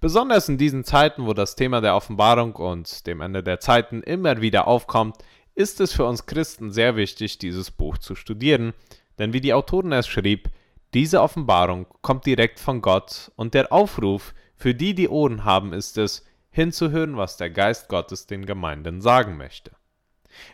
Besonders 0.00 0.48
in 0.48 0.58
diesen 0.58 0.84
Zeiten, 0.84 1.26
wo 1.26 1.34
das 1.34 1.56
Thema 1.56 1.80
der 1.80 1.96
Offenbarung 1.96 2.54
und 2.54 3.06
dem 3.06 3.20
Ende 3.20 3.42
der 3.42 3.58
Zeiten 3.58 4.02
immer 4.02 4.40
wieder 4.40 4.68
aufkommt, 4.68 5.16
ist 5.58 5.80
es 5.80 5.92
für 5.92 6.04
uns 6.04 6.26
Christen 6.26 6.70
sehr 6.70 6.94
wichtig, 6.94 7.38
dieses 7.38 7.72
Buch 7.72 7.98
zu 7.98 8.14
studieren, 8.14 8.74
denn 9.18 9.32
wie 9.32 9.40
die 9.40 9.52
Autorin 9.52 9.90
es 9.90 10.06
schrieb, 10.06 10.50
diese 10.94 11.20
Offenbarung 11.20 11.86
kommt 12.00 12.26
direkt 12.26 12.60
von 12.60 12.80
Gott 12.80 13.32
und 13.34 13.54
der 13.54 13.72
Aufruf 13.72 14.34
für 14.54 14.72
die, 14.72 14.94
die 14.94 15.08
Ohren 15.08 15.44
haben, 15.44 15.72
ist 15.72 15.98
es, 15.98 16.24
hinzuhören, 16.50 17.16
was 17.16 17.36
der 17.36 17.50
Geist 17.50 17.88
Gottes 17.88 18.28
den 18.28 18.46
Gemeinden 18.46 19.00
sagen 19.00 19.36
möchte. 19.36 19.72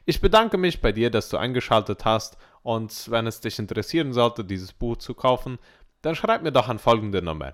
Ich 0.06 0.22
bedanke 0.22 0.56
mich 0.56 0.80
bei 0.80 0.92
dir, 0.92 1.10
dass 1.10 1.28
du 1.28 1.36
eingeschaltet 1.36 2.06
hast 2.06 2.38
und 2.62 3.10
wenn 3.10 3.26
es 3.26 3.40
dich 3.40 3.58
interessieren 3.58 4.14
sollte, 4.14 4.42
dieses 4.42 4.72
Buch 4.72 4.96
zu 4.96 5.12
kaufen, 5.12 5.58
dann 6.00 6.14
schreib 6.14 6.42
mir 6.42 6.52
doch 6.52 6.70
an 6.70 6.78
folgende 6.78 7.20
Nummer 7.20 7.52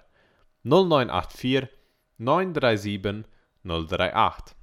0984 0.62 1.66
937 2.16 3.24
038. 3.64 4.60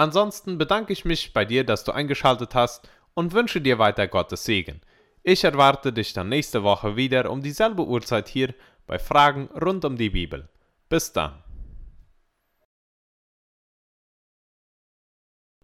Ansonsten 0.00 0.56
bedanke 0.56 0.94
ich 0.94 1.04
mich 1.04 1.34
bei 1.34 1.44
dir, 1.44 1.62
dass 1.62 1.84
du 1.84 1.92
eingeschaltet 1.92 2.54
hast 2.54 2.88
und 3.12 3.34
wünsche 3.34 3.60
dir 3.60 3.78
weiter 3.78 4.08
Gottes 4.08 4.46
Segen. 4.46 4.80
Ich 5.22 5.44
erwarte 5.44 5.92
dich 5.92 6.14
dann 6.14 6.30
nächste 6.30 6.62
Woche 6.62 6.96
wieder 6.96 7.30
um 7.30 7.42
dieselbe 7.42 7.84
Uhrzeit 7.84 8.26
hier 8.26 8.54
bei 8.86 8.98
Fragen 8.98 9.50
rund 9.60 9.84
um 9.84 9.98
die 9.98 10.08
Bibel. 10.08 10.48
Bis 10.88 11.12
dann. 11.12 11.49